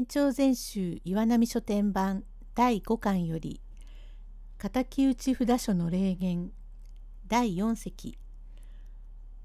[0.00, 3.60] 天長全集岩波書店版第5巻より
[4.58, 6.52] 敵討ち札所の霊言
[7.28, 8.16] 第4席。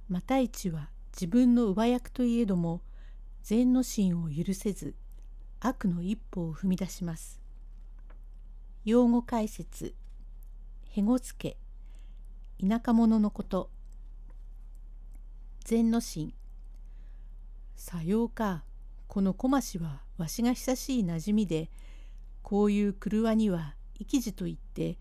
[0.07, 2.79] 又一は自分の上役といえども
[3.43, 4.95] 禅の心を許せず
[5.59, 7.41] 悪の一歩を踏み出します。
[8.85, 9.93] 用語解説。
[10.91, 11.57] へごつけ。
[12.65, 13.69] 田舎者のこと。
[15.65, 16.33] 禅の心
[17.75, 18.63] さようか。
[19.07, 21.69] この小町はわしが久しいなじみで
[22.41, 23.75] こういう車には
[24.07, 24.97] 生地といって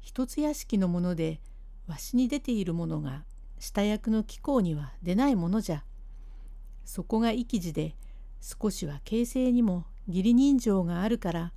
[0.00, 1.40] 一つ屋敷のもので
[1.86, 3.24] わしに出ているものが
[3.58, 5.84] 下役の貴公には出ないものじゃ。
[6.84, 7.96] そこが生地で
[8.40, 11.52] 少しは形成にも義理人情があるから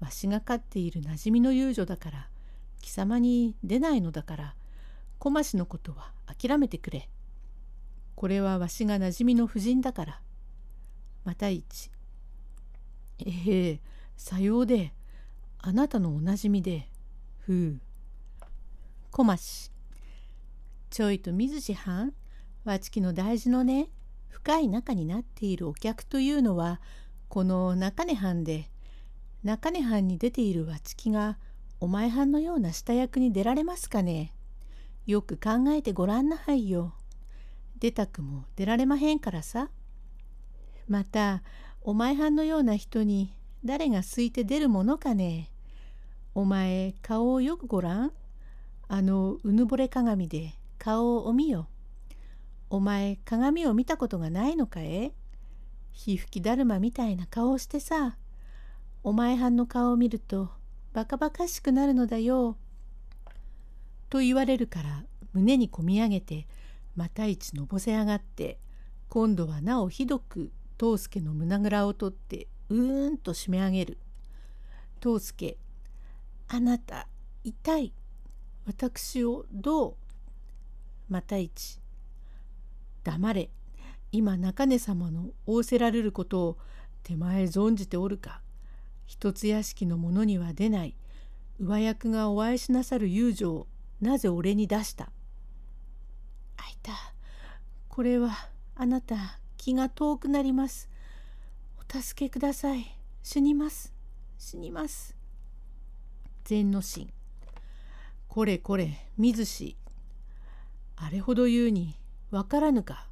[0.00, 2.28] わしが飼っているなじみの遊女だから
[2.80, 4.54] 貴様に出ないのだから
[5.18, 7.08] 小増のことは諦めてくれ。
[8.14, 10.20] これはわしがなじみの夫人だから。
[11.24, 11.90] また一。
[13.18, 13.80] ええ
[14.16, 14.92] さようで
[15.58, 16.88] あなたのおなじみで
[17.38, 17.80] ふう。
[19.10, 19.70] 小増
[20.90, 22.12] ちょいと水地藩
[22.64, 23.90] わちきの大事のね
[24.28, 26.80] 深い仲になっているお客というのは
[27.28, 28.70] この中根藩で
[29.42, 31.38] 中根藩に出ているわちきが
[31.80, 34.32] お前藩のような下役に出られますかね
[35.06, 36.94] よく考えてごらんなはいよ。
[37.78, 39.68] 出たくも出られまへんからさ。
[40.88, 41.42] また
[41.82, 45.50] お前藩のような人に誰がすいて出るものかね
[46.34, 48.12] お前顔をよくごらん。
[48.88, 51.68] あのうぬぼれ鏡で顔をおみよ。
[52.70, 55.12] お前鏡を見たことがないのかえ
[55.92, 58.16] 皮膚きだるまみたいな顔をしてさ。
[59.04, 60.50] お前はんの顔を見ると
[60.92, 62.56] バカバカしくなるのだよ。
[64.10, 66.46] と言われるから胸にこみ上げて
[66.96, 68.58] また一のぼせ上がって
[69.08, 73.98] 今度はなおひどく藤助の胸ぐらを取ってうーんと締め上げる。
[75.00, 75.56] 藤助
[76.48, 77.08] あなた
[77.42, 77.92] 痛い。
[78.66, 79.94] 私をどう？
[81.08, 81.80] また一。
[83.02, 83.50] 黙れ。
[84.12, 86.58] 今中根様の仰せられることを
[87.02, 88.40] 手前存じておるか。
[89.06, 90.96] 一つ屋敷の者には出ない。
[91.60, 93.66] 上役がお会いしなさる遊女を
[94.00, 95.10] なぜ俺に出した？
[96.56, 96.92] あいた。
[97.88, 98.30] これは
[98.74, 100.90] あなた気が遠くなります。
[101.78, 102.84] お助けください。
[103.22, 103.94] 死にます。
[104.36, 105.16] 死にます。
[106.44, 107.08] 禅の神
[108.28, 109.78] これこれ水氏
[110.96, 111.98] あれほど言うに
[112.30, 113.08] わからぬか。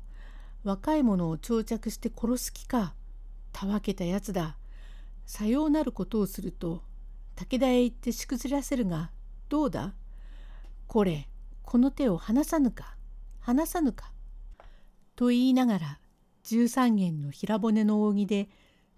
[0.63, 2.93] 若い者を長着して殺す気か。
[3.53, 4.59] たわけたやつだ。
[5.25, 6.83] さようなることをすると
[7.35, 9.11] 武田へ行ってしくじらせるが
[9.49, 9.95] どうだ？
[10.87, 11.31] これ
[11.63, 12.95] この手を離さぬか？
[13.41, 14.13] 離さぬか」
[15.17, 15.99] と言いながら
[16.43, 18.49] 十三軒の平骨の扇で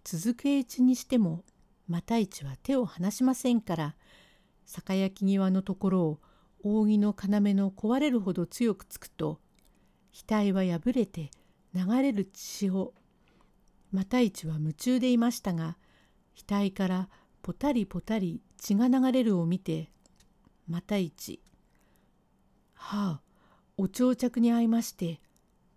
[0.02, 1.44] 続くうちにしても
[1.88, 3.94] 又一は手を離しませんから
[4.64, 6.20] 酒焼き際のところを
[6.62, 9.38] 扇の要の壊れるほど強くつくと
[10.12, 11.30] 額は破れて
[11.74, 12.94] 流れる血を
[13.92, 15.76] 又一は夢中でいましたが
[16.48, 17.08] 額から
[17.42, 19.90] ポタリポタリ血が流れるを見て
[20.68, 21.40] 又一
[22.74, 23.20] 「はあ
[23.76, 25.20] お長着に遭いまして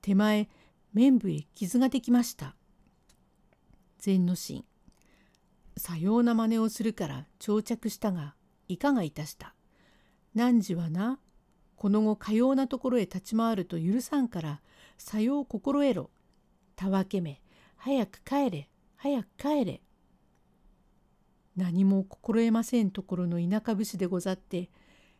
[0.02, 0.50] 手前
[0.94, 2.56] 面部へ傷ができました」
[4.00, 4.66] 禅の神。
[5.78, 8.36] さような真似をするから長着したが
[8.68, 9.54] いかがいたした。
[10.34, 11.20] 汝はな
[11.76, 14.62] この後かようなところへ立ち回ると許さんから
[14.98, 16.10] さよう心得ろ。
[16.76, 17.42] たわけめ
[17.76, 19.82] 早く帰れ早く帰れ。
[21.56, 24.70] 何も心得ませんところの田舎武士でござって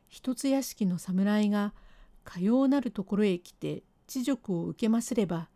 [0.08, 1.74] 一つ屋敷の侍が
[2.24, 5.50] かようなるところへ来て知辱を受けますれば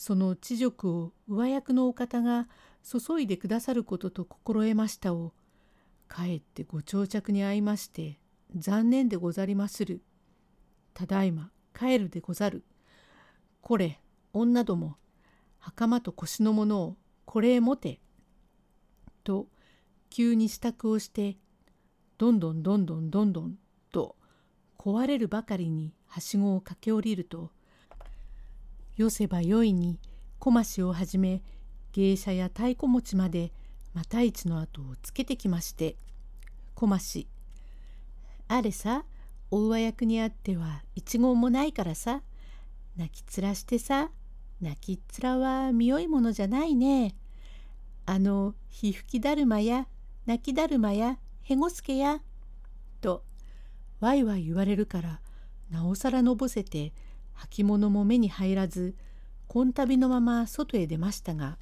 [0.00, 2.48] その知辱を上役のお方が
[2.82, 5.34] 注いでくださることと心得ましたを
[6.08, 8.18] かえってご長着に会いまして
[8.56, 10.00] 残念でござりまする。
[10.94, 12.64] ただいま帰るでござる。
[13.60, 14.00] これ
[14.32, 14.96] 女ども
[15.58, 16.96] 袴と腰のものを
[17.26, 18.00] これへ持て。
[19.22, 19.48] と
[20.08, 21.36] 急に支度をして
[22.16, 23.58] どんどんどんどんどんどん
[23.92, 24.16] と
[24.78, 27.50] 壊れるばかりにはしごを駆け下りると
[29.00, 29.98] よせばよいに
[30.38, 31.42] 小増をはじめ
[31.92, 33.50] 芸者や太鼓持ちまで
[33.94, 35.96] また一の後をつけてきまして
[36.74, 37.26] 小増
[38.48, 39.04] あれさ
[39.50, 42.20] お上役にあっては一言もないからさ
[42.94, 44.10] 泣きつらしてさ
[44.60, 47.14] 泣きっ面は見よいものじゃないね。
[48.04, 49.86] あのひふきだるまや
[50.26, 52.20] 泣きだるまやへごすけや」
[53.00, 53.24] と
[54.00, 55.20] わいわい言われるから
[55.70, 56.92] なおさらのぼせて
[57.48, 58.94] 履物も目に入らず
[59.48, 61.58] こん旅のまま外へ出ましたが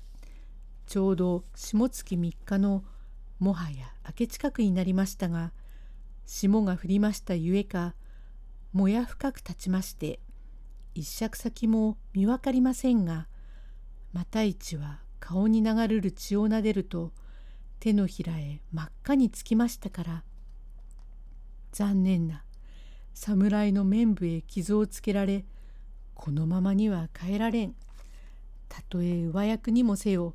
[0.87, 2.85] ちょうど下月3日の
[3.39, 5.53] もはや明け近くになりましたが
[6.27, 7.95] 霜が降りましたゆえか
[8.73, 10.21] もや深く立ちまして
[10.95, 13.29] 一尺先も見分かりませんが
[14.13, 17.13] 又一は顔に流れる血をなでると
[17.81, 20.25] 手のひらへ真っ赤につきましたから
[21.73, 22.45] 残念な
[23.15, 25.45] 侍の面部へ傷をつけられ
[26.19, 27.77] このままには帰られん。
[28.69, 30.35] たとえ上役にもせよ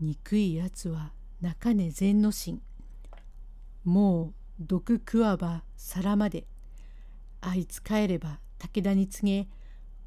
[0.00, 2.62] 憎いやつは中根善之進。
[3.82, 6.46] もう毒食わば皿まで。
[7.40, 9.48] あいつ帰れば武田に告げ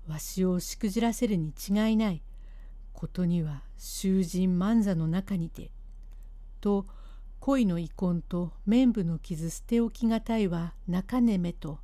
[0.08, 2.24] わしをしくじらせるに違いない。
[2.94, 5.72] ことには囚人万座の中にて。
[6.62, 6.88] と
[7.42, 11.80] 恋の遺恨と綿部の傷捨て置きがたいは中根目と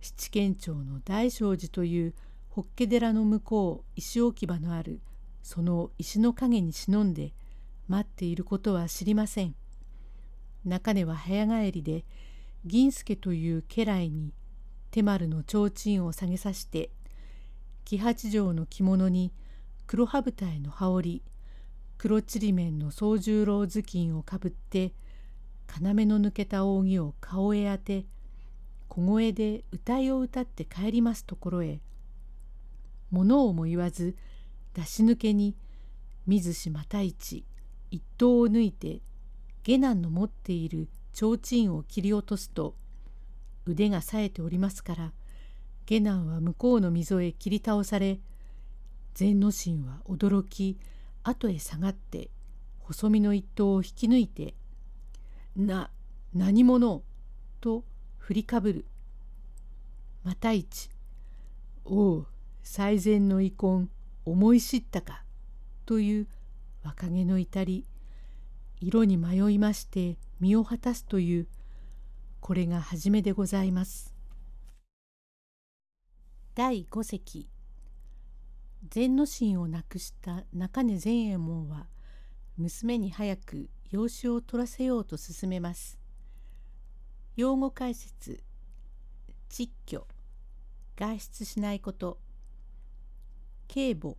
[0.00, 2.14] 七軒町の大正寺という
[2.50, 5.00] 法華寺の向こう石置き場のある
[5.42, 7.32] その石の陰に忍んで
[7.88, 9.54] 待っていることは知りません。
[10.64, 12.04] 中根は早帰りで
[12.66, 14.34] 銀助という家来に
[14.90, 16.90] 手丸の提灯を下げさして
[17.84, 19.32] 木八条の着物に
[19.86, 21.22] 黒羽舞台の羽織
[21.96, 24.92] 黒ちりめんの総十郎頭巾をかぶって
[25.80, 28.04] 要の抜けた扇を顔へ当て
[28.88, 31.80] 小声で歌いを歌って帰りますところへ
[33.10, 34.16] 物をも言わず
[34.74, 35.56] 出し抜けに
[36.26, 37.44] 水島太一
[37.90, 39.00] 一刀を抜いて
[39.62, 42.74] 下男の持っている提灯を切り落とすと
[43.66, 45.12] 腕が冴えておりますから
[45.86, 48.20] 下男は向こうの溝へ切り倒され
[49.14, 50.78] 禅之進は驚き
[51.22, 52.30] 後へ下がって
[52.78, 54.54] 細身の一刀を引き抜いて
[55.56, 55.90] 「な
[56.32, 57.02] 何者?」
[57.60, 57.84] と
[58.18, 58.86] 振りかぶる。
[60.22, 60.90] また一
[61.84, 62.26] 「おう
[62.62, 63.90] 最善の遺恨
[64.24, 65.24] 思い知ったか」
[65.86, 66.28] という
[66.82, 67.86] 若気の至り
[68.80, 71.48] 色に迷いまして身を果たすという
[72.40, 74.14] これが初めでございます。
[76.54, 77.48] 第五席
[78.88, 81.86] 禅の心を亡くした中根善右衛門は
[82.56, 85.98] 娘に早く養子を取らせようと進めます。
[87.36, 88.42] 用語解説
[89.48, 90.06] 窒居
[90.96, 92.18] 外出しないこと
[93.72, 94.16] 警母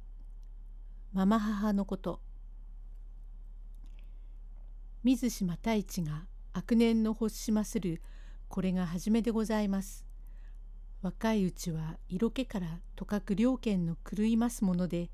[1.11, 2.21] ママ母のこと。
[5.03, 8.01] 水島太一が悪年の欲しまする。
[8.47, 10.05] これが初めでございます。
[11.01, 15.09] 若いうちは色気からとかく両県の狂いますもので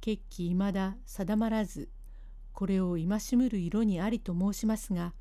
[0.00, 1.88] 決起いまだ定まらず
[2.52, 3.06] これを戒
[3.36, 5.14] むる色にありと申しますが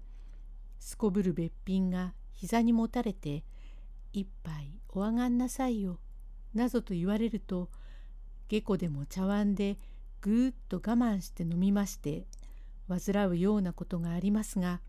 [0.79, 3.43] すこぶるべっぴんが膝にもたれて
[4.11, 5.99] 一杯おあがんなさいよ
[6.55, 7.69] なぞと言われると
[8.61, 9.77] 下戸でも茶碗で
[10.21, 12.27] ぐーっと我慢して飲みまして
[12.87, 14.81] 患うようなことがありますが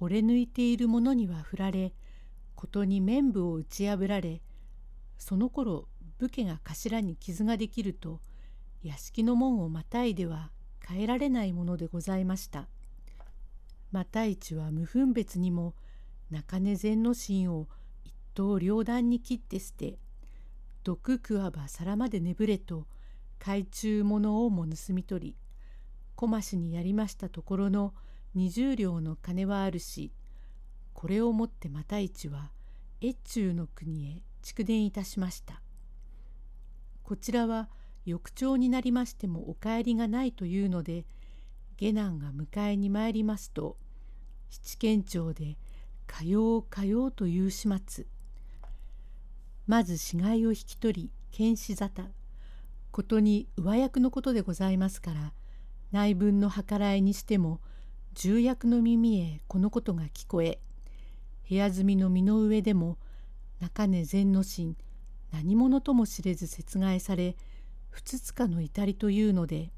[0.00, 1.92] 惚れ抜いている者には振られ
[2.54, 4.40] ことに綿部を打ち破られ
[5.18, 5.88] その頃
[6.18, 8.20] 武家が頭に傷ができると
[8.82, 10.50] 屋敷の門をまたいでは
[10.86, 12.68] 変えられないものでございました。
[13.92, 15.74] 又一は無分別にも
[16.30, 17.68] 中根禅の心を
[18.04, 19.98] 一刀両断に切って捨て
[20.88, 22.86] 毒食わば皿まで眠れと
[23.40, 25.36] 懐中物をも盗み取り
[26.14, 27.92] 小増にやりましたところの
[28.34, 30.14] 二十両の金はあるし
[30.94, 32.52] これをもって又一は
[33.02, 35.60] 越中の国へ蓄電いたしました。
[37.02, 37.68] こちらは
[38.06, 41.04] 翌朝になりましてもお帰りがないというので
[41.76, 43.76] 下男が迎えに参りますと
[44.48, 45.58] 七軒町で
[46.06, 48.06] かようかようという始末
[49.68, 52.08] まず死骸を引き取り検視沙汰。
[52.90, 55.32] ことに上役のことでございますから
[55.92, 57.60] 内分の計らいにしても
[58.14, 60.58] 重役の耳へこのことが聞こえ
[61.48, 62.98] 部屋住みの身の上でも
[63.60, 64.76] 中根善之進
[65.32, 67.36] 何者とも知れず殺害され
[67.90, 69.70] 不つかの至りというので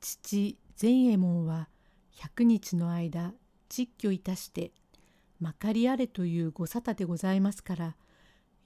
[0.00, 1.68] 父善右衛門は
[2.12, 3.32] 百日の間
[3.68, 4.72] 窒居いたして
[5.40, 7.96] まかりあれというご沙汰でございますから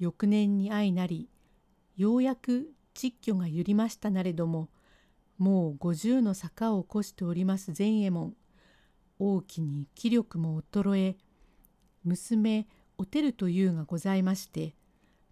[0.03, 1.29] 翌年に相なり
[1.97, 4.69] ようやく窒居が揺りましたなれども
[5.39, 8.35] もう五十の坂を起こしております善右衛門
[9.21, 11.17] 大きに気力も衰え
[12.03, 12.67] 娘
[12.99, 14.75] おてるというがございまして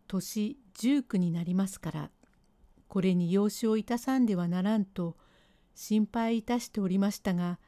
[0.06, 2.10] 年十九になりますから
[2.86, 5.16] これに養子をいたさんではならんと
[5.74, 7.58] 心配いたしておりましたが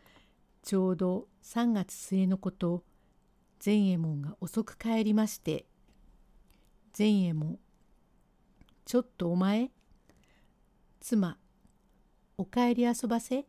[0.63, 2.85] ちょうど3月末のこと
[3.59, 5.67] 善右衛門が遅く帰りまして
[6.93, 7.59] 善右衛門
[8.85, 9.71] ちょっとお前
[11.01, 11.39] 妻
[12.39, 13.47] お帰り遊ばせ。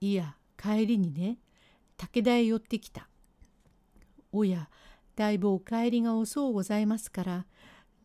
[0.00, 1.38] いや、帰りにね、
[1.96, 3.08] 武田へ寄ってきた。
[4.32, 4.68] おや、
[5.16, 7.46] だいぶお帰りが遅うございますから、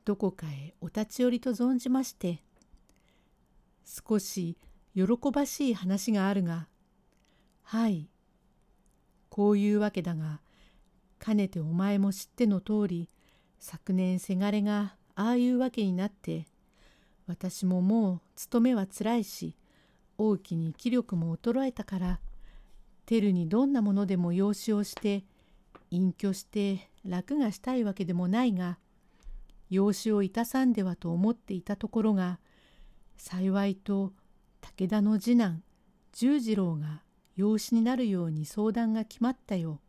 [0.06, 2.44] どこかへお立ち寄りと存じまして。
[3.84, 4.58] 少し
[4.96, 6.68] 喜ばしい話があるが、
[7.64, 8.10] はい。
[9.30, 10.42] こういうわけだが、
[11.20, 13.10] かねてお前も知っての通り、
[13.60, 16.48] 昨年せがれがああいうわけになって、
[17.28, 19.56] 私ももう勤めはつらいし、
[20.18, 22.20] 大きに気力も衰えたから、
[23.06, 25.24] テルにどんなものでも養子をして、
[25.90, 28.78] 隠居して楽がしたいわけでもないが、
[29.70, 32.40] 養子をいたさんではと思っていたところが、
[33.18, 34.14] 幸いと
[34.62, 35.64] 武田の次男
[36.14, 37.02] 十次郎が
[37.36, 39.80] 養子になるように相談が決まったよ。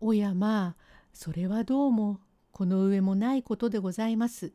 [0.00, 0.79] おやまあ
[1.12, 2.20] それはどうも
[2.52, 4.52] この上もないことでございます。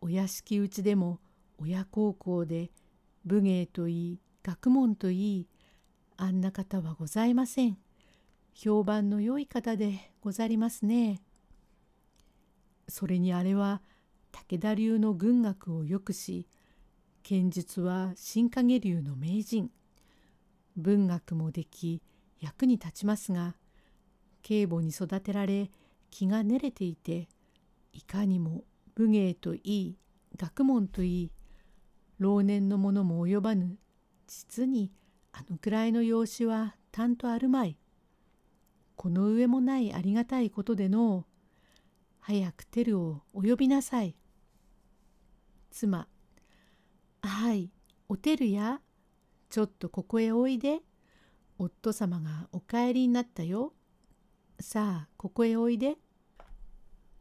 [0.00, 1.20] お屋敷うちでも
[1.58, 2.70] 親孝行で
[3.24, 5.48] 武芸といい学問といい
[6.16, 7.78] あんな方はございません。
[8.54, 11.20] 評判の良い方でござりますね。
[12.88, 13.82] それにあれは
[14.32, 16.46] 武田流の軍学をよくし
[17.22, 19.70] 剣術は新影流の名人
[20.76, 22.02] 文学もでき
[22.40, 23.54] 役に立ちますが
[24.42, 25.70] 警母に育てられ
[26.10, 27.28] 気が練れていて
[27.92, 29.96] いかにも武芸といい
[30.36, 31.32] 学問といい
[32.18, 33.78] 老年の者も及ばぬ
[34.26, 34.92] 実に
[35.32, 37.76] あのくらいの養子はたんとあるまい。
[38.96, 41.24] この上もないありがたいことでの
[42.18, 44.14] 早くテルをお呼びなさい。
[45.70, 46.06] 妻、
[47.22, 47.70] はい、
[48.08, 48.80] おてるや、
[49.48, 50.80] ちょっとここへおいで。
[51.58, 53.72] 夫様がお帰りになったよ。
[54.60, 55.96] さあ、ここへおいで。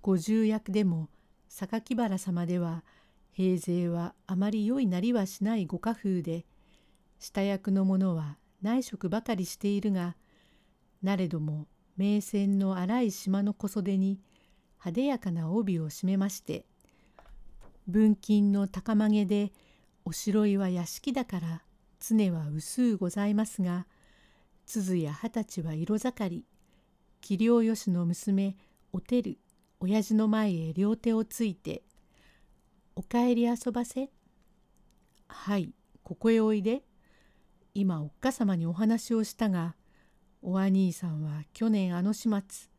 [0.02, 1.10] 五十役でも
[1.50, 2.84] 榊原様では
[3.32, 6.46] 平勢はあまり良いなりはしないご家風で
[7.20, 10.16] 下役の者は内職ばかりしているが
[11.02, 11.68] なれども
[11.98, 14.20] 名船の荒い島の小袖に
[14.80, 16.66] 派手やかな帯を締めまして
[17.88, 19.52] 文金の高曲げで
[20.06, 21.62] おしろいは屋敷だから
[22.00, 23.86] 常は薄うございますが
[24.66, 26.46] 鈴や二十歳は色盛り
[27.22, 28.56] 器量よしの娘
[28.92, 29.38] おてる
[29.80, 31.84] 親父の前へ両手をついて
[32.96, 34.10] 「おかえり遊ばせ」
[35.28, 35.74] 「はい
[36.04, 36.84] ここへおいで」
[37.76, 39.76] 今おっかさまにお話をしたが
[40.42, 42.70] お兄さんは去年あの始末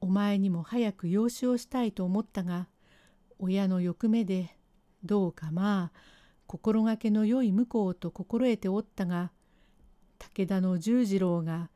[0.00, 2.68] お前にも早く養子をしたいと思ったが
[3.38, 4.56] 親の欲目で
[5.02, 5.98] どうかまあ
[6.46, 9.32] 心がけの良い婿と心得ておったが
[10.18, 11.70] 武田の十次郎が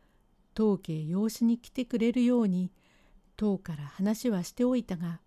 [0.61, 2.71] 当家養子に来てくれるように
[3.39, 5.23] 当から話はしておいたが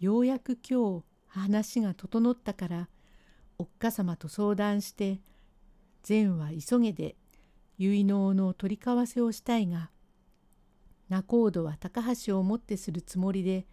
[0.00, 2.88] ようやく今日話が整ったから
[3.58, 5.20] おっかさまと相談して
[6.02, 7.16] 善は急げで
[7.76, 9.90] 結納の取り交わせをしたいが
[11.10, 13.66] 仲人は高橋をもってするつもりで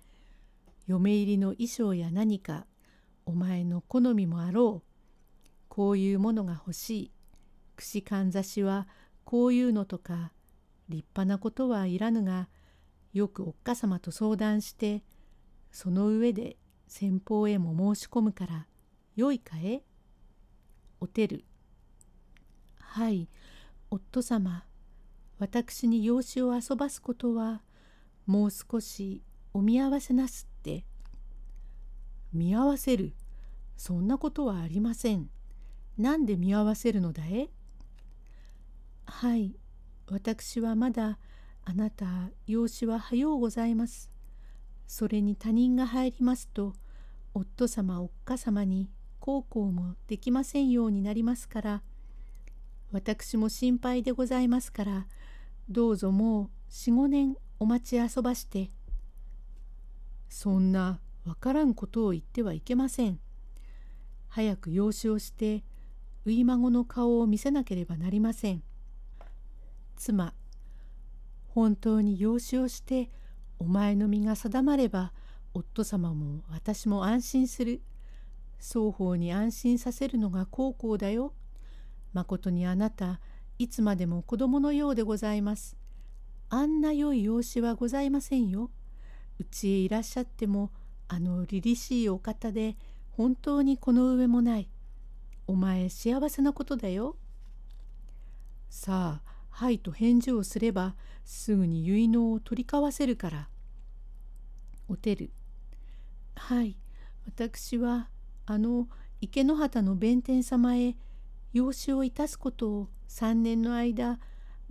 [0.88, 2.66] 嫁入りの衣装や何か
[3.26, 4.88] お前の好みもあろう。
[5.70, 7.12] こういうものが欲しい。
[7.78, 8.90] 串かんざしは
[9.24, 10.34] こういうのとか
[10.90, 12.50] 立派なことはいらぬが
[13.14, 15.04] よくおっかさまと相談して
[15.72, 18.68] その上で先方へも申し込むから
[19.16, 19.82] よいかえ？
[21.00, 21.46] おてる。
[22.80, 23.30] はい、
[23.90, 24.66] 夫様。
[25.38, 27.62] 私に養子を遊ばすことは
[28.26, 29.22] もう少し
[29.54, 30.86] お見合わせなすって。
[32.34, 33.14] 見合わせる。
[33.78, 35.30] そんなことはありません。
[35.98, 37.50] なんで見合わせるのだえ？
[39.06, 39.56] はい、
[40.10, 41.18] 私はまだ
[41.64, 44.12] あなた養子は早うございます。
[44.88, 46.74] それに他人が入りますと
[47.34, 51.82] 夫様おっか様に孝行もできませんようになりますから
[52.92, 55.08] 私も心配でございますから
[55.68, 58.70] どうぞもう四五年お待ち遊ばして。
[60.30, 63.20] そんなわからんことを言ってはいけません。
[64.28, 65.64] 早く養子をして
[66.26, 68.62] 初孫の顔を見せなければなりません。
[69.96, 70.34] 妻、
[71.48, 73.10] 本当に養子をして
[73.60, 75.14] お前の身が定まれば
[75.54, 77.82] 夫様も私も安心する。
[78.60, 81.34] 双方に安心させるのが孝行だよ。
[82.14, 83.20] まことにあなた
[83.58, 85.78] いつまでも子供のようでございます。
[86.50, 88.70] あんな良い養子はございませんよ。
[89.40, 90.72] うちへいらっしゃっても
[91.08, 92.76] あの凛々しいお方で
[93.12, 94.70] 本当にこの上もない。
[95.48, 97.16] お前幸せなことだよ。
[98.70, 103.48] さあ、はいと返事をすればすぐに結納を取り交わせるから。
[104.90, 105.32] おてる。
[106.36, 106.76] はい、
[107.26, 108.10] 私は
[108.46, 108.90] あの
[109.22, 110.98] 池之端の弁天様へ
[111.54, 114.20] 養子をいたすことを三年の間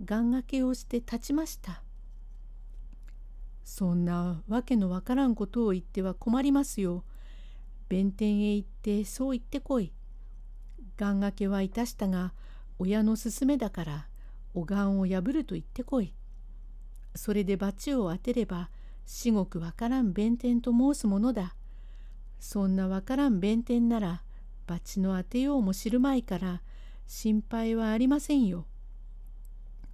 [0.05, 1.81] 願掛けをして立ちました。
[3.63, 7.03] そんなわけのわからんことを言っては困りますよ。
[7.89, 9.91] 弁天へ行ってそう言ってこい。
[10.95, 12.35] 願掛けはいたしたが
[12.77, 14.07] 親の勧めだから
[14.55, 16.13] お願を破ると言ってこい。
[17.13, 18.69] それで罰を当てれば
[19.05, 21.55] 至極わからん弁天と申すものだ。
[22.39, 24.23] そんなわからん弁天なら
[24.65, 26.61] 罰の当てようも知るまいから
[27.05, 28.65] 心配はありませんよ。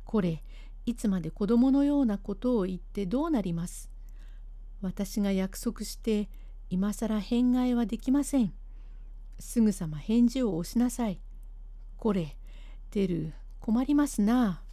[0.05, 0.43] これ
[0.85, 3.89] いつまで子供のようなことを言ってどうなります。
[4.81, 6.29] 私が約束して
[6.69, 8.53] 今更変替えはできません。
[9.39, 11.19] すぐさま返事を押しなさい。
[11.97, 12.37] これ、
[12.91, 14.63] 出る、困りますな。